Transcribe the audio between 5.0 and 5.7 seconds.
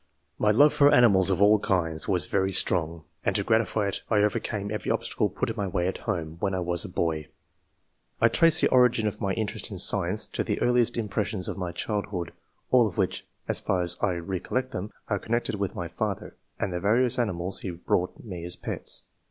stacle put in my